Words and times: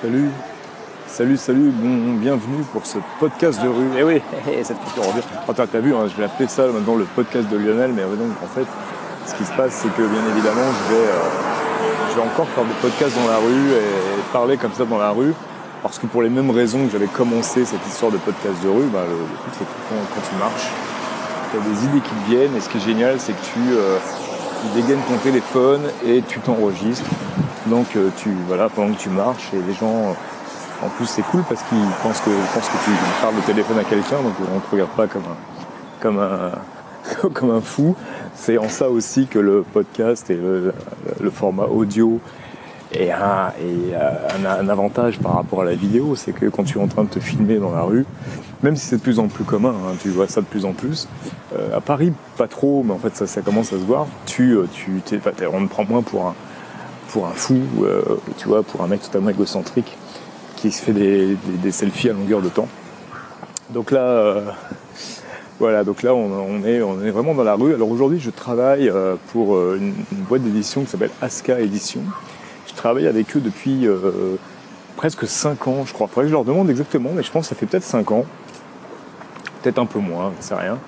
Salut, 0.00 0.30
salut, 1.08 1.36
salut, 1.36 1.70
bon, 1.74 2.14
bienvenue 2.20 2.62
pour 2.72 2.86
ce 2.86 2.98
podcast 3.18 3.60
de 3.60 3.66
rue. 3.66 3.88
Eh 3.98 4.04
oui, 4.04 4.22
cette 4.62 4.78
culture 4.78 5.02
revient. 5.02 5.26
Attends, 5.48 5.66
t'as 5.66 5.80
vu, 5.80 5.92
hein, 5.92 6.06
je 6.06 6.16
vais 6.16 6.22
appeler 6.22 6.48
ça 6.48 6.68
maintenant 6.68 6.94
le 6.94 7.02
podcast 7.02 7.48
de 7.48 7.56
Lionel, 7.56 7.92
mais 7.92 8.02
donc 8.02 8.30
en 8.40 8.46
fait, 8.46 8.66
ce 9.26 9.34
qui 9.34 9.44
se 9.44 9.50
passe, 9.56 9.72
c'est 9.72 9.92
que 9.96 10.02
bien 10.02 10.22
évidemment, 10.30 10.70
je 10.70 10.94
vais, 10.94 11.00
euh, 11.00 12.10
je 12.10 12.14
vais 12.14 12.22
encore 12.22 12.46
faire 12.50 12.62
des 12.62 12.74
podcasts 12.80 13.16
dans 13.16 13.26
la 13.26 13.38
rue 13.38 13.72
et 13.72 14.32
parler 14.32 14.56
comme 14.56 14.72
ça 14.72 14.84
dans 14.84 14.98
la 14.98 15.10
rue. 15.10 15.34
Parce 15.82 15.98
que 15.98 16.06
pour 16.06 16.22
les 16.22 16.30
mêmes 16.30 16.52
raisons 16.52 16.86
que 16.86 16.92
j'avais 16.92 17.08
commencé 17.08 17.64
cette 17.64 17.84
histoire 17.84 18.12
de 18.12 18.18
podcast 18.18 18.62
de 18.62 18.68
rue, 18.68 18.86
bah, 18.92 19.02
le, 19.02 19.16
truc 19.16 19.52
c'est 19.58 19.64
que 19.64 20.14
quand, 20.14 20.20
tu 20.30 20.36
marches, 20.38 20.70
tu 21.50 21.58
as 21.58 21.74
des 21.74 21.84
idées 21.86 22.00
qui 22.06 22.14
te 22.14 22.30
viennent 22.30 22.56
et 22.56 22.60
ce 22.60 22.68
qui 22.68 22.78
est 22.78 22.86
génial 22.86 23.18
c'est 23.18 23.32
que 23.32 23.44
tu, 23.44 23.60
euh, 23.72 23.98
tu 24.62 24.80
dégaines 24.80 25.02
ton 25.08 25.16
téléphone 25.16 25.80
et 26.06 26.22
tu 26.22 26.38
t'enregistres. 26.38 27.10
Donc 27.68 27.96
euh, 27.96 28.10
tu 28.16 28.30
voilà 28.46 28.68
pendant 28.68 28.94
que 28.94 29.00
tu 29.00 29.10
marches 29.10 29.52
et 29.52 29.60
les 29.66 29.74
gens 29.74 30.14
en 30.82 30.88
plus 30.96 31.06
c'est 31.06 31.22
cool 31.22 31.42
parce 31.48 31.62
qu'ils 31.64 31.78
pensent 32.02 32.20
que 32.20 32.30
pensent 32.54 32.68
que 32.68 32.84
tu 32.84 32.90
parles 33.20 33.34
au 33.36 33.46
téléphone 33.46 33.78
à 33.78 33.84
quelqu'un 33.84 34.22
donc 34.22 34.34
on 34.54 34.60
te 34.60 34.70
regarde 34.70 34.90
pas 34.90 35.06
comme 35.06 35.22
un 35.22 35.36
comme 36.00 36.18
un 36.18 36.52
comme 37.34 37.50
un 37.50 37.60
fou. 37.60 37.96
C'est 38.34 38.58
en 38.58 38.68
ça 38.68 38.88
aussi 38.88 39.26
que 39.26 39.38
le 39.38 39.62
podcast 39.62 40.30
et 40.30 40.36
le, 40.36 40.72
format 41.30 41.64
audio 41.64 42.20
est 42.92 43.10
un, 43.10 43.52
un, 44.46 44.68
avantage 44.68 45.18
par 45.18 45.34
rapport 45.34 45.62
à 45.62 45.64
la 45.64 45.74
vidéo, 45.74 46.14
c'est 46.14 46.32
que 46.32 46.46
quand 46.46 46.64
tu 46.64 46.78
es 46.78 46.80
en 46.80 46.86
train 46.86 47.04
de 47.04 47.08
te 47.08 47.20
filmer 47.20 47.56
dans 47.56 47.72
la 47.72 47.82
rue, 47.82 48.06
même 48.62 48.76
si 48.76 48.86
c'est 48.86 48.96
de 48.96 49.02
plus 49.02 49.18
en 49.18 49.28
plus 49.28 49.44
commun, 49.44 49.74
hein, 49.86 49.94
tu 50.00 50.08
vois 50.08 50.28
ça 50.28 50.40
de 50.40 50.46
plus 50.46 50.64
en 50.64 50.72
plus, 50.72 51.08
euh, 51.54 51.76
à 51.76 51.80
Paris 51.80 52.12
pas 52.36 52.48
trop, 52.48 52.82
mais 52.82 52.92
en 52.92 52.98
fait 52.98 53.14
ça, 53.26 53.42
commence 53.42 53.72
à 53.72 53.78
se 53.78 53.84
voir, 53.84 54.06
tu, 54.24 54.52
euh, 54.52 54.66
tu 54.72 55.02
on 55.52 55.66
te 55.66 55.68
prend 55.68 55.84
moins 55.84 56.02
pour 56.02 56.26
un, 56.26 56.34
pour 57.08 57.26
un 57.26 57.32
fou, 57.32 57.60
euh, 57.82 58.02
tu 58.36 58.48
vois, 58.48 58.62
pour 58.62 58.82
un 58.82 58.86
mec 58.86 59.02
totalement 59.02 59.30
égocentrique 59.30 59.96
qui 60.56 60.70
se 60.70 60.82
fait 60.82 60.92
des, 60.92 61.36
selfies 61.70 62.10
à 62.10 62.12
longueur 62.12 62.42
de 62.42 62.48
temps. 62.48 62.68
Donc 63.70 63.90
là, 63.90 64.00
euh, 64.00 64.44
voilà, 65.58 65.84
donc 65.84 66.02
là 66.02 66.14
on, 66.14 66.62
est, 66.64 66.80
vraiment 67.10 67.34
dans 67.34 67.44
la 67.44 67.54
rue. 67.54 67.74
Alors 67.74 67.90
aujourd'hui 67.90 68.20
je 68.20 68.30
travaille 68.30 68.88
euh, 68.88 69.16
pour 69.32 69.58
une, 69.74 69.94
boîte 70.28 70.42
d'édition 70.42 70.82
qui 70.82 70.90
s'appelle 70.90 71.10
Aska 71.20 71.60
Édition. 71.60 72.02
Je 72.66 72.74
travaille 72.74 73.06
avec 73.06 73.36
eux 73.36 73.40
depuis 73.40 73.88
presque 74.96 75.26
5 75.26 75.66
ans, 75.66 75.84
je 75.84 75.92
crois. 75.92 76.06
Faudrait 76.06 76.24
que 76.24 76.28
je 76.28 76.34
leur 76.34 76.44
demande 76.44 76.70
exactement, 76.70 77.10
mais 77.14 77.22
je 77.22 77.30
pense 77.32 77.48
que 77.48 77.54
ça 77.54 77.58
fait 77.58 77.66
peut-être 77.66 77.82
5 77.82 78.12
ans. 78.12 78.24
Peut-être 79.62 79.78
un 79.78 79.86
peu 79.86 79.98
moins, 79.98 80.32
je 80.38 80.46
sais 80.46 80.54
rien. 80.54 80.78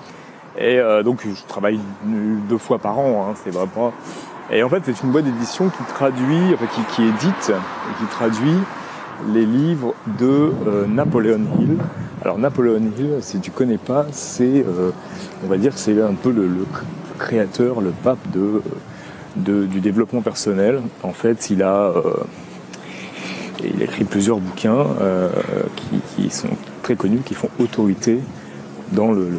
Et 0.57 0.79
donc 1.03 1.21
je 1.25 1.43
travaille 1.47 1.79
deux 2.05 2.57
fois 2.57 2.77
par 2.79 2.99
an, 2.99 3.27
hein, 3.29 3.33
c'est 3.43 3.51
vraiment 3.51 3.93
et 4.51 4.63
en 4.63 4.69
fait, 4.69 4.81
c'est 4.85 5.01
une 5.03 5.11
boîte 5.11 5.23
d'édition 5.23 5.69
qui 5.69 5.83
traduit, 5.93 6.53
enfin, 6.53 6.65
qui, 6.93 7.03
édite 7.03 7.51
et 7.51 7.99
qui 7.99 8.05
traduit 8.11 8.57
les 9.33 9.45
livres 9.45 9.95
de 10.19 10.51
euh, 10.67 10.85
Napoleon 10.87 11.41
Hill. 11.59 11.77
Alors 12.21 12.37
Napoleon 12.37 12.81
Hill, 12.97 13.17
si 13.21 13.39
tu 13.39 13.49
connais 13.49 13.77
pas, 13.77 14.07
c'est, 14.11 14.65
euh, 14.67 14.91
on 15.45 15.47
va 15.47 15.57
dire, 15.57 15.71
c'est 15.77 16.01
un 16.01 16.13
peu 16.13 16.31
le, 16.31 16.49
créateur, 17.17 17.79
le 17.79 17.91
pape 17.91 18.19
de, 18.33 19.65
du 19.67 19.79
développement 19.79 20.21
personnel. 20.21 20.81
En 21.03 21.13
fait, 21.13 21.49
il 21.49 21.63
a, 21.63 21.93
euh, 21.95 22.01
il 23.63 23.81
a 23.81 23.85
écrit 23.85 24.03
plusieurs 24.03 24.39
bouquins 24.39 24.85
qui, 25.77 26.01
qui, 26.15 26.29
sont 26.29 26.49
très 26.81 26.95
connus, 26.95 27.21
qui 27.23 27.35
font 27.35 27.49
autorité 27.59 28.19
dans 28.91 29.11
le, 29.11 29.29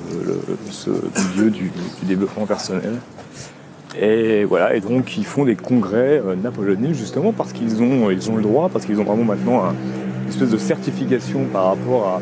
ce 0.70 0.90
milieu 1.34 1.50
du 1.50 1.70
développement 2.05 2.46
personnel. 2.46 2.98
Et 4.00 4.44
voilà, 4.44 4.74
et 4.74 4.80
donc 4.80 5.18
ils 5.18 5.26
font 5.26 5.44
des 5.44 5.56
congrès 5.56 6.22
euh, 6.24 6.34
napoléoniens 6.34 6.94
justement 6.94 7.32
parce 7.32 7.52
qu'ils 7.52 7.82
ont, 7.82 8.10
ils 8.10 8.30
ont 8.30 8.36
le 8.36 8.42
droit, 8.42 8.70
parce 8.72 8.86
qu'ils 8.86 8.98
ont 9.00 9.04
vraiment 9.04 9.24
maintenant 9.24 9.64
une 10.22 10.28
espèce 10.28 10.48
de 10.48 10.56
certification 10.56 11.44
par 11.52 11.66
rapport 11.66 12.20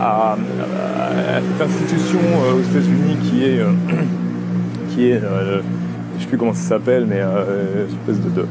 à, 0.00 0.36
cette 1.58 1.68
institution 1.68 2.18
euh, 2.18 2.54
aux 2.54 2.60
États-Unis 2.60 3.16
qui 3.22 3.44
est, 3.44 3.58
euh, 3.60 3.72
qui 4.90 5.10
est 5.10 5.20
je 5.20 6.22
sais 6.22 6.28
plus 6.28 6.38
comment 6.38 6.54
ça 6.54 6.68
s'appelle, 6.70 7.06
mais 7.06 7.20
une 7.20 7.86
espèce 7.88 8.20
de, 8.20 8.46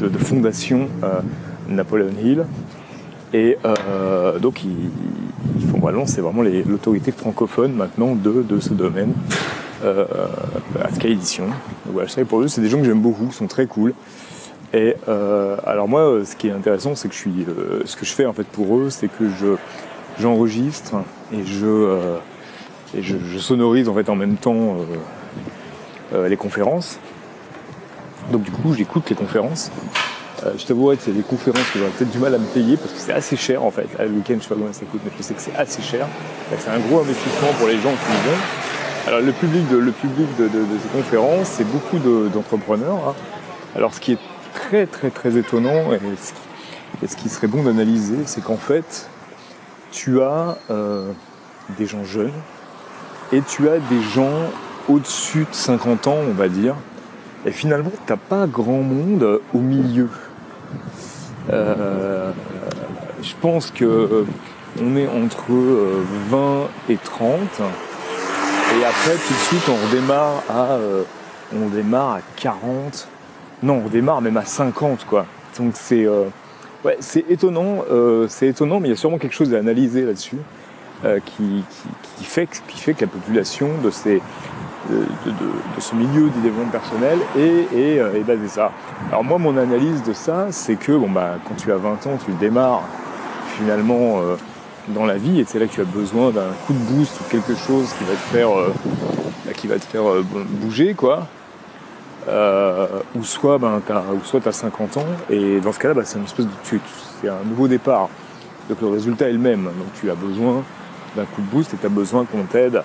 de, 0.00 0.08
de, 0.08 0.18
fondation 0.18 0.88
Napoleon 1.68 2.10
Hill. 2.22 2.44
Et 3.32 3.56
donc 4.40 4.62
ils, 4.64 5.66
font 5.66 5.78
vraiment, 5.78 6.04
c'est 6.04 6.20
vraiment 6.20 6.42
l'autorité 6.42 7.10
francophone 7.10 7.72
maintenant 7.72 8.14
de, 8.14 8.44
de 8.46 8.60
ce 8.60 8.74
domaine 8.74 9.12
euh, 9.84 10.04
à 10.82 10.92
Sky 10.94 11.08
Edition. 11.08 11.46
Pour 12.28 12.40
eux, 12.40 12.48
c'est 12.48 12.60
des 12.60 12.68
gens 12.68 12.78
que 12.78 12.84
j'aime 12.84 13.00
beaucoup, 13.00 13.26
qui 13.26 13.36
sont 13.36 13.46
très 13.46 13.66
cool. 13.66 13.94
Et 14.74 14.96
euh, 15.08 15.56
alors 15.66 15.86
moi, 15.86 16.00
euh, 16.00 16.24
ce 16.24 16.34
qui 16.34 16.48
est 16.48 16.52
intéressant, 16.52 16.94
c'est 16.94 17.08
que 17.08 17.14
je 17.14 17.18
suis, 17.18 17.44
euh, 17.46 17.82
ce 17.84 17.94
que 17.96 18.06
je 18.06 18.12
fais 18.12 18.24
en 18.24 18.32
fait 18.32 18.46
pour 18.46 18.78
eux, 18.78 18.88
c'est 18.90 19.08
que 19.08 19.28
je 19.28 19.56
j'enregistre 20.20 20.96
et 21.32 21.44
je 21.44 22.16
et 22.94 23.02
je, 23.02 23.38
sonorise 23.38 23.88
en 23.88 23.94
fait 23.94 24.10
en 24.10 24.14
même 24.14 24.36
temps 24.36 24.76
les 26.12 26.36
conférences. 26.36 26.98
Donc 28.30 28.42
du 28.42 28.50
coup, 28.50 28.74
j'écoute 28.74 29.08
les 29.08 29.16
conférences. 29.16 29.70
je 30.44 30.64
t'avouerai 30.66 30.98
que 30.98 31.02
c'est 31.02 31.12
des 31.12 31.22
conférences 31.22 31.64
que 31.72 31.78
j'aurais 31.78 31.90
peut-être 31.90 32.10
du 32.10 32.18
mal 32.18 32.34
à 32.34 32.38
me 32.38 32.44
payer 32.44 32.76
parce 32.76 32.92
que 32.92 32.98
c'est 32.98 33.14
assez 33.14 33.36
cher 33.36 33.64
en 33.64 33.70
fait. 33.70 33.88
le 33.98 34.08
week-end, 34.08 34.34
je 34.36 34.42
sais 34.42 34.48
pas 34.50 34.54
combien 34.56 34.72
ça 34.74 34.84
coûte, 34.84 35.00
mais 35.02 35.10
je 35.16 35.22
sais 35.22 35.32
que 35.32 35.40
c'est 35.40 35.56
assez 35.56 35.80
cher. 35.80 36.06
C'est 36.58 36.70
un 36.70 36.78
gros 36.80 37.00
investissement 37.00 37.48
pour 37.58 37.68
les 37.68 37.76
gens 37.76 37.90
qui 37.90 38.12
y 38.12 38.30
vont. 38.30 38.61
Alors 39.06 39.20
le 39.20 39.32
public 39.32 39.68
de, 39.68 39.78
le 39.78 39.90
public 39.90 40.28
de, 40.38 40.48
ces 40.48 40.88
conférences, 40.96 41.48
c'est 41.48 41.64
beaucoup 41.64 41.98
d'entrepreneurs. 41.98 43.08
Hein. 43.08 43.14
Alors 43.74 43.94
ce 43.94 44.00
qui 44.00 44.12
est 44.12 44.18
très 44.54 44.86
très 44.86 45.10
très 45.10 45.36
étonnant 45.36 45.92
et 45.92 47.06
ce, 47.06 47.16
qui 47.16 47.28
serait 47.28 47.48
bon 47.48 47.64
d'analyser, 47.64 48.18
c'est 48.26 48.44
qu'en 48.44 48.56
fait, 48.56 49.08
tu 49.90 50.22
as 50.22 50.56
euh, 50.70 51.10
des 51.76 51.86
gens 51.86 52.04
jeunes 52.04 52.32
et 53.32 53.42
tu 53.42 53.68
as 53.68 53.78
des 53.78 54.00
gens 54.14 54.50
au-dessus 54.88 55.46
de 55.50 55.54
50 55.54 56.06
ans, 56.06 56.18
on 56.28 56.34
va 56.34 56.48
dire. 56.48 56.76
Et 57.44 57.50
finalement, 57.50 57.90
tu 58.06 58.12
n'as 58.12 58.18
pas 58.18 58.46
grand 58.46 58.82
monde 58.82 59.40
au 59.52 59.58
milieu. 59.58 60.10
Euh, 61.50 62.30
je 63.20 63.32
pense 63.40 63.72
que 63.72 64.24
on 64.80 64.94
est 64.94 65.08
entre 65.08 65.50
20 66.30 66.68
et 66.88 66.96
30. 66.96 67.40
Et 68.72 68.84
après, 68.84 69.12
tout 69.12 69.34
de 69.34 69.38
suite, 69.38 69.68
on 69.68 69.86
redémarre 69.86 70.42
à, 70.48 70.72
euh, 70.72 71.02
on 71.54 71.68
démarre 71.68 72.14
à 72.14 72.20
40. 72.36 73.06
Non, 73.62 73.82
on 73.84 73.88
démarre 73.88 74.22
même 74.22 74.38
à 74.38 74.46
50, 74.46 75.04
quoi. 75.04 75.26
Donc 75.58 75.72
c'est, 75.74 76.06
euh, 76.06 76.24
ouais, 76.82 76.96
c'est 77.00 77.24
étonnant, 77.28 77.84
euh, 77.90 78.26
c'est 78.28 78.46
étonnant, 78.48 78.80
mais 78.80 78.88
il 78.88 78.90
y 78.92 78.94
a 78.94 78.96
sûrement 78.96 79.18
quelque 79.18 79.34
chose 79.34 79.52
à 79.54 79.58
analyser 79.58 80.02
là-dessus, 80.02 80.38
qui, 81.26 81.64
qui, 82.16 82.24
fait, 82.24 82.48
qui 82.68 82.78
fait 82.78 82.94
que 82.94 83.00
la 83.00 83.08
population 83.08 83.68
de 83.82 83.90
ces, 83.90 84.22
de, 84.88 85.04
ce 85.78 85.96
milieu 85.96 86.30
du 86.30 86.40
développement 86.40 86.70
personnel 86.70 87.18
est, 87.36 87.76
est, 87.76 87.96
est 87.96 88.24
basée 88.24 88.46
ça. 88.46 88.70
Alors 89.08 89.24
moi, 89.24 89.36
mon 89.36 89.56
analyse 89.56 90.04
de 90.04 90.12
ça, 90.12 90.46
c'est 90.50 90.76
que 90.76 90.92
bon 90.92 91.10
bah, 91.10 91.34
quand 91.48 91.56
tu 91.56 91.72
as 91.72 91.76
20 91.76 92.06
ans, 92.06 92.18
tu 92.24 92.30
démarres 92.34 92.84
finalement 93.58 94.20
dans 94.88 95.06
la 95.06 95.16
vie 95.16 95.40
et 95.40 95.44
c'est 95.44 95.58
là 95.58 95.66
que 95.66 95.72
tu 95.72 95.80
as 95.80 95.84
besoin 95.84 96.30
d'un 96.30 96.48
coup 96.66 96.72
de 96.72 96.78
boost 96.78 97.20
ou 97.20 97.24
quelque 97.30 97.54
chose 97.54 97.92
qui 97.98 98.04
va 98.04 98.12
te 98.12 98.36
faire, 98.36 98.50
euh, 98.50 98.72
bah, 99.46 99.52
qui 99.52 99.66
va 99.66 99.78
te 99.78 99.84
faire 99.84 100.08
euh, 100.08 100.24
bouger 100.24 100.94
quoi. 100.94 101.26
Euh, 102.28 102.86
ou 103.16 103.24
soit 103.24 103.58
ben 103.58 103.82
as, 103.88 104.12
ou 104.12 104.22
soit 104.24 104.46
as 104.46 104.52
50 104.52 104.96
ans 104.96 105.06
et 105.28 105.58
dans 105.60 105.72
ce 105.72 105.80
cas-là 105.80 105.94
bah, 105.94 106.02
c'est 106.04 106.18
une 106.18 106.24
espèce 106.24 106.46
de 106.46 106.52
c'est 107.20 107.28
un 107.28 107.44
nouveau 107.44 107.68
départ. 107.68 108.08
Donc 108.68 108.80
le 108.80 108.88
résultat 108.88 109.28
est 109.28 109.32
le 109.32 109.38
même. 109.38 109.64
Donc 109.64 109.92
tu 110.00 110.10
as 110.10 110.14
besoin 110.14 110.62
d'un 111.16 111.24
coup 111.24 111.42
de 111.42 111.46
boost 111.46 111.74
et 111.74 111.76
tu 111.76 111.86
as 111.86 111.90
besoin 111.90 112.24
qu'on 112.24 112.44
t'aide 112.44 112.82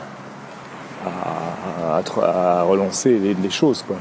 à, 1.06 2.02
à, 2.22 2.64
relancer 2.64 3.20
les, 3.20 3.50
choses 3.50 3.84
quoi 3.88 3.98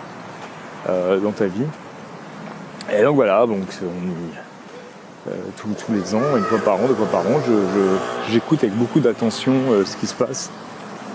dans 1.22 1.32
ta 1.32 1.46
vie. 1.46 1.66
Et 2.92 3.02
donc 3.02 3.16
voilà, 3.16 3.47
donc 3.47 3.66
on 3.82 4.09
y, 4.09 4.46
euh, 5.28 5.34
tous, 5.56 5.92
les 5.92 6.14
ans, 6.14 6.36
une 6.36 6.44
fois 6.44 6.58
par 6.58 6.76
an, 6.76 6.86
deux 6.86 6.94
fois 6.94 7.06
par 7.06 7.22
an, 7.22 7.40
j'écoute 8.30 8.62
avec 8.62 8.76
beaucoup 8.76 9.00
d'attention 9.00 9.54
euh, 9.70 9.84
ce 9.84 9.96
qui 9.96 10.06
se 10.06 10.14
passe 10.14 10.50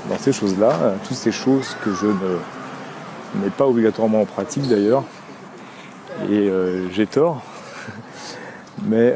dans 0.09 0.17
ces 0.17 0.33
choses-là, 0.33 0.71
euh, 0.81 0.95
toutes 1.07 1.15
ces 1.15 1.31
choses 1.31 1.77
que 1.83 1.93
je 1.93 2.07
ne 2.07 3.43
mets 3.43 3.49
pas 3.55 3.65
obligatoirement 3.65 4.21
en 4.21 4.25
pratique 4.25 4.67
d'ailleurs. 4.67 5.03
Et 6.29 6.51
j'ai 6.91 7.07
tort. 7.07 7.41
Mais 8.83 9.15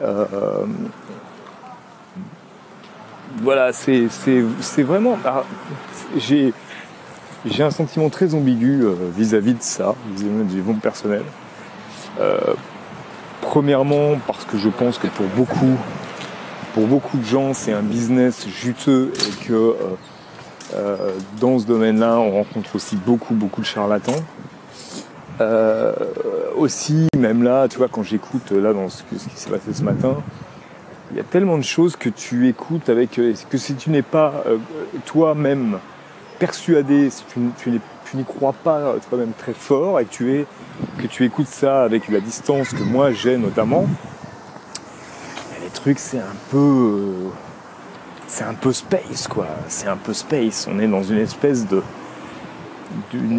voilà, 3.41 3.73
c'est 3.73 4.07
vraiment. 4.77 5.19
Ah, 5.25 5.43
j'ai 6.17 6.53
un 7.59 7.69
sentiment 7.69 8.09
très 8.09 8.33
ambigu 8.33 8.85
vis-à-vis 9.15 9.53
de 9.53 9.61
ça, 9.61 9.93
vis-à-vis 10.15 10.45
du 10.45 10.55
développement 10.55 10.79
personnel. 10.79 11.23
Premièrement, 13.55 14.19
parce 14.27 14.43
que 14.43 14.57
je 14.57 14.67
pense 14.67 14.97
que 14.97 15.07
pour 15.07 15.27
beaucoup, 15.27 15.77
pour 16.73 16.87
beaucoup 16.87 17.17
de 17.17 17.23
gens, 17.23 17.53
c'est 17.53 17.71
un 17.71 17.83
business 17.83 18.45
juteux 18.49 19.13
et 19.15 19.45
que 19.45 19.53
euh, 19.53 19.73
euh, 20.73 21.11
dans 21.39 21.57
ce 21.57 21.65
domaine-là, 21.65 22.19
on 22.19 22.31
rencontre 22.31 22.75
aussi 22.75 22.97
beaucoup, 22.97 23.33
beaucoup 23.33 23.61
de 23.61 23.65
charlatans. 23.65 24.21
Euh, 25.39 25.93
aussi, 26.57 27.07
même 27.17 27.43
là, 27.43 27.69
tu 27.69 27.77
vois, 27.77 27.87
quand 27.87 28.03
j'écoute 28.03 28.51
là 28.51 28.73
dans 28.73 28.89
ce, 28.89 29.03
qui 29.03 29.17
s'est 29.17 29.49
passé 29.49 29.73
ce 29.73 29.83
matin, 29.83 30.17
il 31.11 31.17
y 31.17 31.21
a 31.21 31.23
tellement 31.23 31.57
de 31.57 31.63
choses 31.63 31.95
que 31.95 32.09
tu 32.09 32.49
écoutes 32.49 32.89
avec 32.89 33.11
que 33.11 33.57
si 33.57 33.75
tu 33.75 33.89
n'es 33.89 34.01
pas 34.01 34.43
toi-même 35.05 35.79
persuadé, 36.39 37.09
si 37.09 37.23
tu, 37.55 37.79
n'y 38.13 38.23
crois 38.23 38.53
pas 38.53 38.95
toi-même 39.09 39.33
très 39.37 39.53
fort 39.53 39.99
et 39.99 40.05
que 40.05 40.11
tu, 40.11 40.35
es, 40.35 40.45
que 40.97 41.07
tu 41.07 41.23
écoutes 41.25 41.47
ça 41.47 41.83
avec 41.83 42.07
la 42.09 42.19
distance 42.19 42.69
que 42.69 42.83
moi 42.83 43.11
j'ai 43.11 43.37
notamment, 43.37 43.85
les 45.63 45.69
trucs 45.69 45.99
c'est 45.99 46.19
un 46.19 46.35
peu. 46.51 47.13
C'est 48.27 48.43
un 48.43 48.55
peu 48.55 48.73
space 48.73 49.27
quoi. 49.27 49.47
C'est 49.67 49.87
un 49.87 49.97
peu 49.97 50.13
space. 50.13 50.67
On 50.71 50.79
est 50.79 50.87
dans 50.87 51.03
une 51.03 51.19
espèce 51.19 51.67
de. 51.67 51.81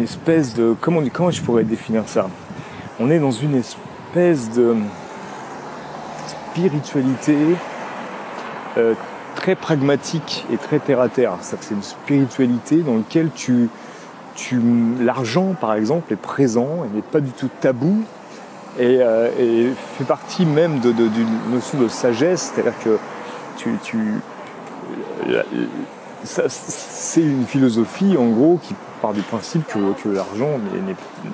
espèce 0.01 0.53
de. 0.53 0.75
Comment, 0.79 1.01
comment 1.11 1.31
je 1.31 1.41
pourrais 1.41 1.63
définir 1.63 2.03
ça? 2.07 2.29
On 2.99 3.11
est 3.11 3.19
dans 3.19 3.31
une 3.31 3.55
espèce 3.55 4.49
de 4.51 4.75
spiritualité 6.57 7.35
euh, 8.77 8.93
très 9.35 9.55
pragmatique 9.55 10.45
et 10.51 10.57
très 10.57 10.79
terre 10.79 10.99
à 10.99 11.09
terre. 11.09 11.33
C'est 11.41 11.71
une 11.71 11.83
spiritualité 11.83 12.77
dans 12.77 12.97
laquelle 12.97 13.29
tu, 13.35 13.45
tu, 13.53 13.69
l'argent, 15.01 15.55
par 15.59 15.73
exemple, 15.73 16.13
est 16.13 16.17
présent 16.17 16.85
et 16.85 16.95
n'est 16.95 17.01
pas 17.01 17.19
du 17.19 17.31
tout 17.31 17.49
tabou 17.61 18.03
et, 18.79 18.99
euh, 19.01 19.71
fait 19.97 20.03
partie 20.03 20.45
même 20.45 20.79
d'une 20.79 21.51
notion 21.51 21.79
de 21.79 21.87
sagesse, 21.87 22.51
c'est-à-dire 22.53 22.77
que 22.83 22.97
c'est 26.23 27.21
une 27.21 27.45
philosophie 27.45 28.15
en 28.17 28.27
gros 28.27 28.59
qui 28.61 28.75
part 29.01 29.13
du 29.13 29.21
principe 29.21 29.65
que, 29.67 30.01
que 30.01 30.09
l'argent 30.09 30.59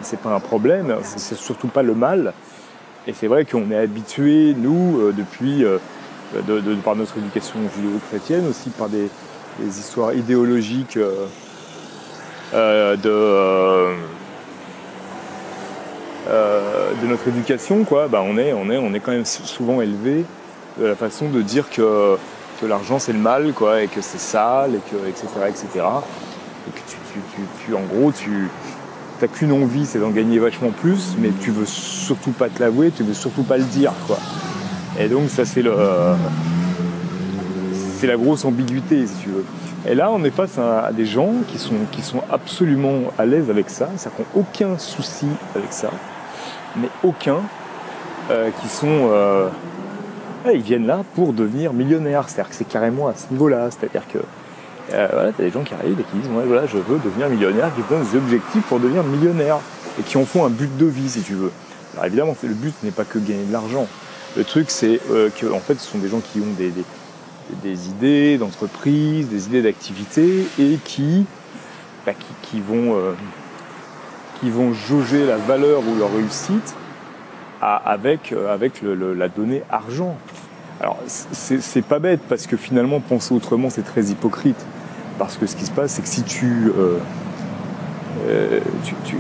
c'est 0.02 0.20
pas 0.20 0.34
un 0.34 0.40
problème, 0.40 0.96
c'est 1.04 1.36
surtout 1.36 1.68
pas 1.68 1.84
le 1.84 1.96
mal. 1.96 2.34
Et 3.06 3.14
c'est 3.14 3.28
vrai 3.28 3.44
qu'on 3.44 3.70
est 3.70 3.78
habitué, 3.78 4.56
nous, 4.58 5.00
euh, 5.00 5.12
depuis 5.12 5.66
euh, 5.66 5.78
par 6.86 6.96
notre 6.96 7.18
éducation 7.18 7.60
judéo-chrétienne, 7.76 8.48
aussi 8.48 8.70
par 8.70 8.88
des, 8.88 9.10
histoires 9.68 10.16
idéologiques 10.16 10.98
de, 12.54 13.96
euh, 16.30 16.92
de 17.02 17.08
notre 17.08 17.28
éducation, 17.28 17.84
quoi, 17.84 18.08
bah 18.08 18.24
on, 18.26 18.38
est, 18.38 18.54
on, 18.54 18.94
est, 18.94 19.00
quand 19.02 19.12
même 19.12 19.26
souvent 19.26 19.82
élevé 19.82 20.24
de 20.80 20.86
la 20.86 20.96
façon 20.96 21.28
de 21.28 21.42
dire 21.42 21.70
que, 21.70 22.18
l'argent 22.66 22.98
c'est 22.98 23.12
le 23.12 23.20
mal, 23.20 23.52
quoi, 23.52 23.82
et 23.82 23.88
que 23.88 24.00
c'est 24.00 24.20
sale, 24.20 24.76
et 24.76 24.80
que, 24.90 25.10
etc., 25.10 25.28
etc. 25.50 25.68
Et 25.76 26.72
que 26.72 26.80
tu, 27.66 27.76
en 27.76 27.82
gros, 27.82 28.14
tu 28.14 28.50
n'as 29.22 29.28
qu'une 29.28 29.52
envie, 29.52 29.86
c'est 29.86 30.00
d'en 30.00 30.12
gagner 30.12 30.40
vachement 30.40 30.72
plus, 30.72 31.16
mais 31.18 31.32
tu 31.42 31.52
veux 31.52 31.66
surtout 31.66 32.32
pas 32.32 32.48
te 32.48 32.62
l'avouer, 32.62 32.92
tu 32.92 33.04
veux 33.04 33.14
surtout 33.14 33.44
pas 33.44 33.58
le 33.58 33.66
dire, 33.66 33.92
quoi. 34.08 34.18
Et 34.98 35.10
donc 35.10 35.30
ça 35.30 35.44
c'est 35.44 35.64
le 35.64 35.74
c'est 38.04 38.08
la 38.08 38.18
grosse 38.18 38.44
ambiguïté 38.44 39.08
si 39.08 39.14
tu 39.24 39.30
veux. 39.30 39.46
Et 39.88 39.96
là 39.96 40.12
on 40.12 40.22
est 40.26 40.30
face 40.30 40.58
à, 40.58 40.92
des 40.92 41.06
gens 41.06 41.32
qui 41.48 41.58
sont, 41.58 41.76
qui 41.90 42.02
sont 42.02 42.22
absolument 42.30 43.04
à 43.18 43.26
l'aise 43.26 43.50
avec 43.50 43.70
ça, 43.70 43.88
qui 43.98 44.22
n'ont 44.22 44.42
aucun 44.42 44.78
souci 44.78 45.28
avec 45.56 45.72
ça, 45.72 45.90
mais 46.76 46.90
aucun, 47.02 47.38
euh, 48.30 48.50
qui 48.62 48.68
sont 48.68 49.08
euh, 49.10 49.48
ils 50.54 50.62
viennent 50.62 50.86
là 50.86 51.04
pour 51.16 51.32
devenir 51.32 51.72
millionnaires. 51.72 52.28
C'est-à-dire 52.28 52.50
que 52.50 52.56
c'est 52.58 52.68
carrément 52.68 53.08
à 53.08 53.16
ce 53.16 53.32
niveau-là. 53.32 53.70
C'est-à-dire 53.72 54.06
que 54.12 54.18
euh, 54.94 55.08
voilà, 55.14 55.32
tu 55.32 55.42
as 55.42 55.46
des 55.46 55.52
gens 55.52 55.64
qui 55.64 55.74
arrivent 55.74 55.98
et 55.98 56.04
qui 56.04 56.18
disent 56.18 56.30
ouais, 56.32 56.44
voilà, 56.46 56.66
je 56.66 56.80
veux 56.80 57.00
devenir 57.00 57.30
millionnaire, 57.30 57.72
qui 57.74 57.84
donnent 57.90 58.04
des 58.04 58.18
objectifs 58.18 58.64
pour 58.64 58.82
devenir 58.82 59.04
millionnaire 59.04 59.60
et 59.98 60.04
qui 60.04 60.18
en 60.18 60.26
font 60.26 60.44
un 60.44 60.50
but 60.50 60.76
de 60.76 60.88
vie 60.88 61.08
si 61.08 61.22
tu 61.22 61.36
veux. 61.36 61.54
Alors 61.94 62.08
évidemment, 62.08 62.36
le 62.44 62.54
but 62.54 62.76
n'est 62.84 62.92
pas 62.92 63.06
que 63.06 63.18
gagner 63.18 63.46
de 63.46 63.54
l'argent. 63.54 63.88
Le 64.36 64.44
truc, 64.44 64.72
c'est 64.72 65.00
euh, 65.10 65.30
que 65.30 65.46
en 65.54 65.60
fait, 65.60 65.80
ce 65.80 65.90
sont 65.90 66.00
des 66.00 66.10
gens 66.10 66.20
qui 66.20 66.42
ont 66.42 66.54
des, 66.58 66.74
idées 67.90 68.38
d'entreprise, 68.38 69.28
des 69.30 69.48
idées 69.48 69.62
d'activité 69.62 70.48
et 70.60 70.78
qui, 70.84 71.26
bah, 72.06 72.14
qui, 72.42 72.60
vont, 72.60 72.96
euh, 72.96 73.14
qui 74.40 74.50
vont 74.50 74.74
jauger 74.74 75.26
la 75.26 75.38
valeur 75.38 75.82
ou 75.82 75.98
leur 75.98 76.14
réussite 76.14 76.76
avec, 77.62 78.34
euh, 78.34 78.54
avec 78.54 78.82
la 78.82 79.30
donnée 79.30 79.64
argent. 79.70 80.18
Alors, 80.82 80.98
c'est 81.08 81.86
pas 81.86 82.00
bête 82.00 82.20
parce 82.28 82.46
que 82.46 82.58
finalement, 82.58 83.00
penser 83.00 83.34
autrement, 83.34 83.70
c'est 83.70 83.84
très 83.84 84.06
hypocrite. 84.06 84.66
Parce 85.18 85.38
que 85.38 85.46
ce 85.46 85.56
qui 85.56 85.66
se 85.66 85.72
passe, 85.72 85.94
c'est 85.94 86.02
que 86.02 86.08
si 86.08 86.24
tu 86.24 86.72
euh, 88.28 88.60
tu, 89.06 89.16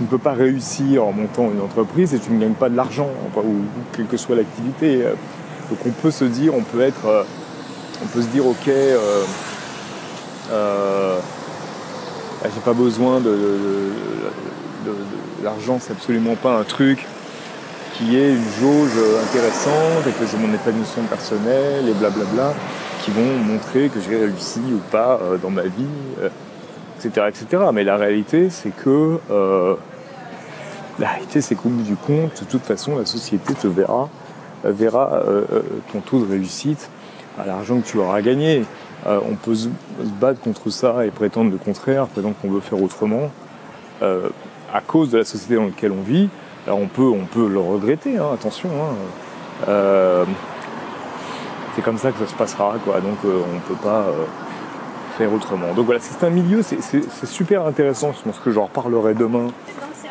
ne 0.00 0.06
peux 0.06 0.18
pas 0.18 0.32
réussir 0.32 1.04
en 1.04 1.12
montant 1.12 1.50
une 1.52 1.60
entreprise 1.60 2.14
et 2.14 2.18
tu 2.18 2.30
ne 2.32 2.40
gagnes 2.40 2.54
pas 2.54 2.68
de 2.68 2.76
l'argent, 2.76 3.08
ou, 3.36 3.42
quelle 3.92 4.06
que 4.06 4.16
soit 4.16 4.36
l'activité. 4.36 5.02
Donc 5.70 5.78
on 5.86 5.90
peut 5.90 6.10
se 6.10 6.24
dire, 6.24 6.54
on 6.54 6.62
peut 6.62 6.80
être, 6.80 7.26
on 8.02 8.06
peut 8.06 8.22
se 8.22 8.28
dire, 8.28 8.46
ok, 8.46 8.68
euh, 8.68 9.24
j'ai 12.44 12.60
pas 12.64 12.72
besoin 12.72 13.20
de, 13.20 13.90
l'argent, 15.42 15.78
c'est 15.80 15.92
absolument 15.92 16.36
pas 16.36 16.58
un 16.58 16.64
truc 16.64 17.06
qui 17.94 18.16
est 18.16 18.30
une 18.30 18.50
jauge 18.60 18.98
intéressante 19.28 20.06
et 20.06 20.12
que 20.12 20.26
j'ai 20.30 20.36
mon 20.38 20.52
épanouissement 20.52 21.04
personnel 21.04 21.88
et 21.88 21.92
blablabla 21.92 22.54
qui 23.04 23.10
vont 23.10 23.36
montrer 23.44 23.88
que 23.88 24.00
j'ai 24.00 24.16
réussi 24.16 24.60
ou 24.72 24.80
pas 24.90 25.20
dans 25.42 25.50
ma 25.50 25.62
vie 25.62 25.86
etc., 27.08 27.64
Mais 27.72 27.84
la 27.84 27.96
réalité, 27.96 28.50
c'est 28.50 28.74
que 28.74 29.18
euh, 29.30 29.74
la 30.98 31.08
réalité, 31.08 31.40
c'est 31.40 31.54
qu'au 31.54 31.68
bout 31.68 31.82
du 31.82 31.96
compte, 31.96 32.40
de 32.40 32.48
toute 32.48 32.64
façon, 32.64 32.96
la 32.96 33.06
société 33.06 33.54
te 33.54 33.66
verra, 33.66 34.08
euh, 34.64 34.72
verra 34.72 35.22
euh, 35.26 35.44
ton 35.92 36.00
taux 36.00 36.20
de 36.20 36.30
réussite 36.30 36.90
à 37.38 37.46
l'argent 37.46 37.80
que 37.80 37.86
tu 37.86 37.98
auras 37.98 38.20
gagné. 38.22 38.64
on 39.06 39.34
peut 39.34 39.54
se 39.54 39.68
battre 40.20 40.40
contre 40.40 40.70
ça 40.70 41.04
et 41.06 41.10
prétendre 41.10 41.50
le 41.50 41.58
contraire, 41.58 42.06
prétendre 42.06 42.34
qu'on 42.40 42.50
veut 42.50 42.60
faire 42.60 42.80
autrement. 42.82 43.30
à 44.00 44.80
cause 44.86 45.10
de 45.10 45.18
la 45.18 45.24
société 45.24 45.56
dans 45.56 45.64
laquelle 45.64 45.92
on 45.92 46.02
vit, 46.02 46.28
on 46.68 46.86
peut, 46.86 47.02
on 47.02 47.24
peut 47.26 47.48
le 47.48 47.58
regretter, 47.58 48.18
hein, 48.18 48.28
attention. 48.34 48.70
Hein. 48.70 50.24
c'est 51.74 51.82
comme 51.82 51.98
ça 51.98 52.12
que 52.12 52.18
ça 52.18 52.26
se 52.26 52.34
passera, 52.34 52.74
quoi. 52.84 53.00
Donc 53.00 53.18
on 53.24 53.54
ne 53.54 53.60
peut 53.60 53.82
pas 53.82 54.06
faire 55.12 55.32
autrement. 55.32 55.72
Donc 55.74 55.86
voilà, 55.86 56.00
c'est 56.00 56.24
un 56.24 56.30
milieu, 56.30 56.62
c'est 56.62 57.26
super 57.26 57.66
intéressant. 57.66 58.12
Je 58.12 58.22
pense 58.22 58.38
que 58.38 58.50
j'en 58.50 58.64
reparlerai 58.64 59.14
demain. 59.14 59.48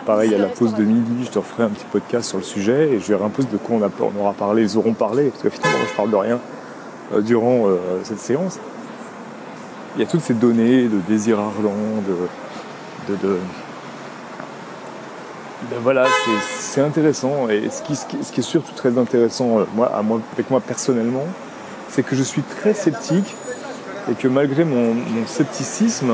Pareil, 0.06 0.34
à 0.34 0.38
la 0.40 0.48
pause 0.48 0.74
de 0.74 0.84
midi, 0.84 1.26
je 1.26 1.30
te 1.30 1.38
referai 1.38 1.64
un 1.64 1.70
petit 1.70 1.86
podcast 1.92 2.28
sur 2.28 2.40
le 2.40 2.44
sujet 2.44 2.90
et 2.90 3.00
je 3.00 3.08
verrai 3.08 3.26
un 3.26 3.30
peu 3.30 3.44
de 3.44 3.58
quoi 3.58 3.78
on, 3.78 4.20
aura 4.20 4.34
parlé, 4.34 4.64
ils 4.64 4.76
auront 4.76 4.94
parlé, 4.94 5.30
parce 5.30 5.44
que 5.44 5.50
finalement, 5.50 5.86
je 5.88 5.96
parle 5.96 6.10
de 6.10 6.16
rien 6.16 6.36
euh, 6.36 6.61
durant 7.20 7.68
euh, 7.68 7.78
cette 8.04 8.20
séance. 8.20 8.60
Il 9.96 10.02
y 10.02 10.04
a 10.04 10.08
toutes 10.08 10.22
ces 10.22 10.34
données 10.34 10.84
de 10.84 11.00
désir 11.08 11.40
ardent, 11.40 11.74
de, 12.08 13.16
de, 13.16 13.38
voilà, 15.82 16.06
c'est 16.60 16.82
intéressant. 16.82 17.50
Et 17.50 17.70
ce 17.70 17.82
qui, 17.82 17.94
est 17.94 18.42
surtout 18.42 18.74
très 18.74 18.98
intéressant, 18.98 19.60
euh, 19.60 19.64
moi, 19.76 19.92
avec 20.34 20.50
moi 20.50 20.60
personnellement, 20.60 21.26
c'est 21.90 22.04
que 22.04 22.16
je 22.16 22.24
suis 22.24 22.42
très 22.42 22.74
sceptique 22.74 23.36
et 24.10 24.16
que 24.16 24.28
malgré 24.28 24.64
mon, 24.64 24.96
scepticisme, 25.28 26.14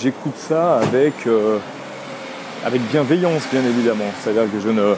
j'écoute 0.00 0.36
ça 0.36 0.78
avec, 0.78 1.26
euh, 1.26 1.58
avec 2.64 2.82
bienveillance, 2.90 3.42
bien 3.50 3.62
évidemment. 3.62 4.10
C'est-à-dire 4.22 4.50
que 4.50 4.60
je 4.60 4.68
ne. 4.68 4.94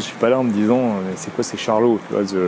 Suis 0.00 0.16
pas 0.16 0.28
là 0.28 0.38
en 0.38 0.44
me 0.44 0.52
disant, 0.52 0.94
c'est 1.16 1.34
quoi 1.34 1.44
ces 1.44 1.56
charlots 1.56 2.00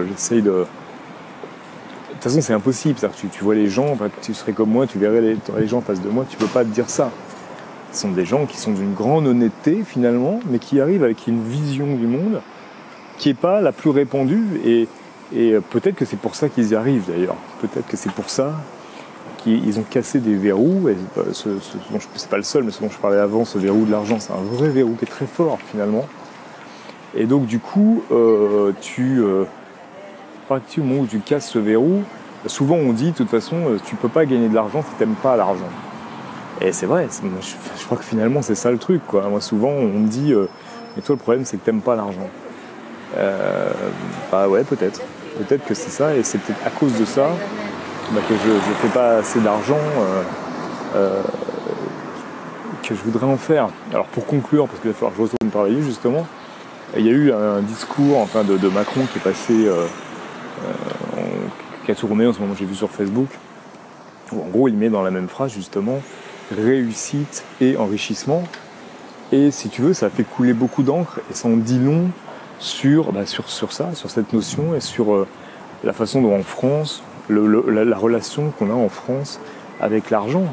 J'essaye 0.09 0.43
de. 0.43 0.51
De 0.51 2.25
toute 2.25 2.33
façon, 2.33 2.41
c'est 2.41 2.53
impossible. 2.53 2.99
Tu, 3.33 3.45
vois 3.45 3.55
les 3.55 3.69
gens, 3.69 3.97
tu 4.23 4.35
serais 4.35 4.53
comme 4.53 4.71
moi, 4.71 4.89
tu 4.89 4.99
verrais 4.99 5.21
les, 5.21 5.37
les 5.57 5.69
gens 5.69 5.79
en 5.79 5.83
face 5.83 6.01
de 6.01 6.09
moi, 6.09 6.27
tu 6.29 6.37
peux 6.37 6.47
pas 6.47 6.65
te 6.65 6.69
dire 6.71 6.91
ça. 6.91 7.11
Ce 7.93 8.01
sont 8.01 8.11
des 8.11 8.25
gens 8.25 8.45
qui 8.47 8.57
sont 8.59 8.73
d'une 8.73 8.93
grande 8.93 9.27
honnêteté 9.27 9.83
finalement, 9.87 10.41
mais 10.51 10.59
qui 10.59 10.81
arrivent 10.81 11.05
avec 11.05 11.27
une 11.27 11.43
vision 11.43 11.87
du 11.95 12.07
monde 12.07 12.41
qui 13.19 13.29
n'est 13.29 13.35
pas 13.35 13.61
la 13.61 13.73
plus 13.73 13.91
répandue. 13.91 14.61
Et, 14.65 14.89
et 15.35 15.53
euh, 15.53 15.61
peut-être 15.61 15.95
que 15.95 16.05
c'est 16.05 16.19
pour 16.19 16.35
ça 16.35 16.49
qu'ils 16.49 16.71
y 16.71 16.75
arrivent 16.75 17.05
d'ailleurs. 17.09 17.37
Peut-être 17.61 17.87
que 17.87 17.97
c'est 17.97 18.13
pour 18.13 18.31
ça 18.31 18.53
qu'ils 19.39 19.79
ont 19.79 19.85
cassé 19.89 20.21
des 20.21 20.35
verrous. 20.35 20.89
Euh, 20.89 20.95
ce, 21.33 21.49
c'est 22.15 22.29
pas 22.29 22.37
le 22.37 22.43
seul, 22.43 22.65
mais 22.65 22.71
ce 22.71 22.81
dont 22.81 22.91
je 22.91 22.99
parlais 22.99 23.19
avant, 23.19 23.45
ce 23.45 23.59
verrou 23.59 23.85
de 23.85 23.91
l'argent, 23.91 24.19
c'est 24.19 24.33
un 24.33 24.43
vrai 24.43 24.69
verrou 24.69 24.95
qui 24.99 25.05
est 25.05 25.09
très 25.09 25.27
fort 25.27 25.59
finalement. 25.71 26.07
Et 27.17 27.27
donc 27.27 27.47
du 27.47 27.59
coup, 27.59 28.03
euh, 28.11 28.73
tu, 28.81 29.21
euh, 29.21 29.45
à 30.47 30.49
partir 30.49 30.83
du 30.83 30.89
moment 30.89 31.03
où 31.03 31.07
tu 31.07 31.19
casses 31.21 31.49
ce 31.49 31.59
verrou, 31.59 32.03
souvent 32.47 32.77
on 32.77 32.93
dit 32.93 33.13
de 33.13 33.17
toute 33.17 33.31
façon, 33.31 33.57
tu 33.85 33.97
peux 33.97 34.09
pas 34.09 34.27
gagner 34.27 34.49
de 34.49 34.55
l'argent 34.55 34.83
si 34.83 34.95
tu 34.97 35.05
n'aimes 35.05 35.17
pas 35.17 35.37
l'argent. 35.37 35.69
Et 36.61 36.73
c'est 36.73 36.87
vrai, 36.87 37.09
je, 37.11 37.85
crois 37.85 37.99
que 37.99 38.05
finalement 38.05 38.43
c'est 38.43 38.55
ça 38.55 38.71
le 38.71 38.79
truc. 38.79 39.01
Quoi. 39.07 39.29
Moi 39.29 39.41
souvent 39.41 39.71
on 39.71 39.87
me 39.87 40.09
dit, 40.09 40.35
mais 40.97 41.03
toi 41.03 41.15
le 41.15 41.21
problème 41.21 41.45
c'est 41.45 41.57
que 41.57 41.65
tu 41.65 41.71
n'aimes 41.71 41.83
pas 41.83 41.97
l'argent. 41.97 42.29
bah 44.31 44.49
ouais, 44.49 44.65
peut-être. 44.65 45.01
Peut-être 45.39 45.65
que 45.65 45.75
c'est 45.75 45.91
ça, 45.91 46.17
et 46.17 46.25
c'est 46.25 46.39
peut-être 46.39 46.67
à 46.67 46.71
cause 46.71 46.99
de 46.99 47.05
ça 47.05 47.29
bah, 48.13 48.21
que 48.29 48.35
je 48.35 48.51
ne 48.51 48.75
fais 48.81 48.89
pas 48.89 49.19
assez 49.19 49.39
d'argent, 49.39 49.77
euh, 49.77 50.23
euh, 50.97 51.23
je 52.83 52.95
voudrais 52.95 53.27
en 53.27 53.37
faire. 53.37 53.69
Alors 53.93 54.07
pour 54.07 54.27
conclure, 54.27 54.67
parce 54.67 54.81
qu'il 54.81 54.91
va 54.91 54.95
falloir 54.95 55.13
que 55.13 55.19
je 55.19 55.23
retourne 55.23 55.51
travailler 55.51 55.83
justement, 55.83 56.27
il 56.97 57.07
y 57.07 57.09
a 57.09 57.13
eu 57.13 57.33
un 57.33 57.61
discours 57.61 58.19
enfin, 58.19 58.45
de, 58.45 58.69
Macron 58.69 59.03
qui 59.13 59.19
est 59.19 59.23
passé, 59.23 59.67
euh, 59.67 59.85
euh, 60.65 61.21
qui 61.85 61.91
a 61.91 61.95
tourné 61.95 62.27
en 62.27 62.33
ce 62.33 62.41
moment, 62.41 62.55
j'ai 62.59 62.65
vu 62.65 62.75
sur 62.75 62.91
Facebook, 62.91 63.29
où 64.33 64.43
en 64.43 64.49
gros 64.49 64.69
il 64.69 64.77
met 64.77 64.89
dans 64.89 65.03
la 65.03 65.11
même 65.11 65.29
phrase 65.29 65.53
justement 65.53 66.01
réussite 66.57 67.45
et 67.61 67.77
enrichissement. 67.77 68.43
Et 69.33 69.51
si 69.51 69.69
tu 69.69 69.83
veux, 69.83 69.93
ça 69.93 70.09
fait 70.11 70.25
couler 70.25 70.53
beaucoup 70.53 70.83
d'encre 70.83 71.21
et 71.31 71.35
ça 71.35 71.49
en 71.49 71.57
dit 71.57 71.79
long 71.79 72.09
sur, 72.59 73.13
bah, 73.13 73.27
sur, 73.27 73.49
sur 73.49 73.73
ça, 73.73 73.95
sur 73.95 74.11
cette 74.11 74.33
notion 74.33 74.75
et 74.75 74.81
sur 74.81 75.15
euh, 75.15 75.27
la 75.85 75.93
façon 75.93 76.23
dont 76.23 76.35
en 76.35 76.43
France, 76.43 77.03
la, 77.29 77.97
relation 77.97 78.51
qu'on 78.59 78.71
a 78.71 78.75
en 78.75 78.89
France 78.89 79.39
avec 79.81 80.11
l'argent. 80.11 80.45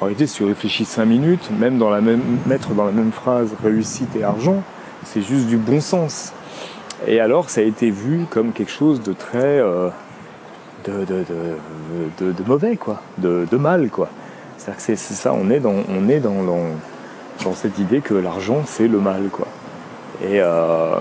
En 0.00 0.06
réalité, 0.06 0.26
si 0.26 0.36
tu 0.36 0.44
réfléchis 0.44 0.84
5 0.84 1.04
minutes, 1.06 1.50
même 1.58 1.78
dans 1.78 1.88
la 1.88 2.00
même, 2.00 2.20
mettre 2.46 2.70
dans 2.70 2.84
la 2.84 2.92
même 2.92 3.12
phrase 3.12 3.54
réussite 3.62 4.14
et 4.16 4.24
argent, 4.24 4.62
c'est 5.06 5.22
juste 5.22 5.46
du 5.46 5.56
bon 5.56 5.80
sens. 5.80 6.32
Et 7.06 7.20
alors, 7.20 7.50
ça 7.50 7.60
a 7.60 7.64
été 7.64 7.90
vu 7.90 8.26
comme 8.30 8.52
quelque 8.52 8.72
chose 8.72 9.02
de 9.02 9.12
très. 9.12 9.58
Euh, 9.58 9.88
de, 10.84 11.04
de, 11.04 12.32
de, 12.32 12.42
mauvais, 12.46 12.76
quoi. 12.76 13.00
De, 13.18 13.56
mal, 13.56 13.90
quoi. 13.90 14.08
C'est-à-dire 14.56 14.76
que 14.76 14.82
c'est 14.82 14.96
ça, 14.96 15.32
on 15.32 15.50
est 15.50 15.58
dans, 15.58 15.74
on 15.88 16.08
est 16.08 16.20
dans, 16.20 16.44
dans, 16.44 17.54
cette 17.54 17.78
idée 17.78 18.00
que 18.00 18.14
l'argent, 18.14 18.62
c'est 18.66 18.88
le 18.88 18.98
mal, 18.98 19.28
quoi. 19.30 19.48
Et. 20.22 20.40
Euh, 20.40 21.00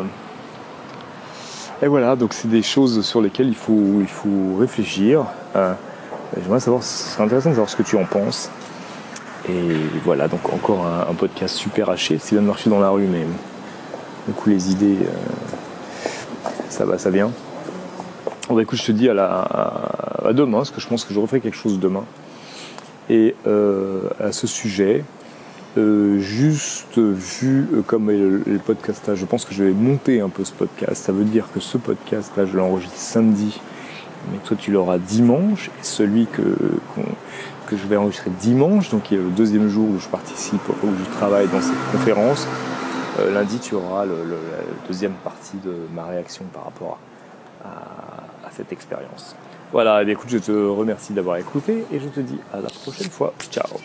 et 1.82 1.88
voilà, 1.88 2.16
donc 2.16 2.34
c'est 2.34 2.48
des 2.48 2.64
choses 2.64 3.06
sur 3.06 3.22
lesquelles 3.22 3.50
il 3.50 3.56
faut, 3.56 4.00
il 4.00 4.08
faut 4.08 4.56
réfléchir. 4.58 5.26
Euh, 5.58 5.74
J'aimerais 6.42 6.60
savoir, 6.60 6.84
c'est 6.84 7.22
intéressant 7.22 7.50
de 7.50 7.56
savoir 7.56 7.70
ce 7.70 7.76
que 7.76 7.84
tu 7.84 7.96
en 7.98 8.06
penses. 8.06 8.50
Et 9.48 9.76
voilà, 10.04 10.28
donc 10.28 10.52
encore 10.52 10.86
un, 10.86 11.14
podcast 11.14 11.56
super 11.56 11.90
haché. 11.90 12.18
C'est 12.20 12.36
bien 12.36 12.42
de 12.42 12.48
marcher 12.48 12.70
dans 12.70 12.80
la 12.80 12.90
rue, 12.90 13.08
mais 13.08 13.26
du 14.28 14.34
coup 14.34 14.50
les 14.50 14.72
idées, 14.72 14.98
euh, 15.02 16.50
ça 16.70 16.86
va, 16.86 16.98
ça 16.98 17.10
vient. 17.10 17.32
Bon, 18.48 18.56
bah, 18.56 18.62
écoute, 18.62 18.80
je 18.80 18.86
te 18.86 18.92
dis 18.92 19.10
à, 19.10 19.14
la, 19.14 20.34
demain, 20.34 20.58
parce 20.58 20.72
que 20.72 20.82
je 20.82 20.88
pense 20.88 21.04
que 21.04 21.14
je 21.14 21.20
referai 21.20 21.40
quelque 21.40 21.58
chose 21.58 21.80
demain. 21.80 22.04
Et 23.10 23.36
euh, 23.46 24.02
à 24.20 24.32
ce 24.32 24.48
sujet, 24.48 25.04
euh, 25.78 26.20
juste 26.20 26.98
vu 26.98 27.68
comme 27.86 28.10
le, 28.10 28.60
podcast 28.66 29.12
je 29.14 29.26
pense 29.26 29.46
que 29.46 29.54
je 29.54 29.64
vais 29.64 29.74
monter 29.74 30.22
un 30.22 30.30
peu 30.30 30.44
ce 30.44 30.54
podcast. 30.54 31.04
Ça 31.04 31.12
veut 31.12 31.26
dire 31.26 31.48
que 31.54 31.60
ce 31.60 31.78
podcast 31.78 32.32
là, 32.36 32.46
je 32.46 32.58
l'enregistre 32.58 32.98
samedi, 32.98 33.60
mais 34.32 34.40
toi 34.44 34.58
tu 34.60 34.72
l'auras 34.72 34.98
dimanche. 34.98 35.70
Et 35.80 35.84
celui 35.84 36.26
que, 36.26 36.42
que 37.68 37.78
je 37.78 37.86
vais 37.88 37.98
enregistrer 37.98 38.32
dimanche, 38.42 38.90
donc 38.90 39.04
qui 39.04 39.14
est 39.14 39.20
le 39.20 39.30
deuxième 39.30 39.70
jour 39.70 39.88
où 39.88 40.00
je 40.00 40.08
participe, 40.08 40.68
où 40.84 40.88
je 40.98 41.18
travaille 41.18 41.48
dans 41.48 41.62
cette 41.62 41.92
conférence. 41.92 42.48
Euh, 43.20 43.34
lundi, 43.34 43.60
tu 43.60 43.76
auras 43.76 44.06
la 44.06 44.14
deuxième 44.88 45.14
partie 45.14 45.58
de 45.58 45.74
ma 45.94 46.06
réaction 46.06 46.46
par 46.54 46.66
rapport 46.66 47.00
à, 47.64 48.52
cette 48.52 48.72
expérience. 48.72 49.36
Voilà, 49.74 50.02
eh 50.02 50.10
écoute, 50.10 50.30
je 50.30 50.38
te 50.38 50.52
remercie 50.52 51.12
d'avoir 51.12 51.36
écouté 51.38 51.86
et 51.92 52.00
je 52.00 52.08
te 52.08 52.22
dis 52.22 52.40
à 52.54 52.62
la 52.62 52.70
prochaine 52.70 53.10
fois. 53.10 53.34
Ciao 53.52 53.80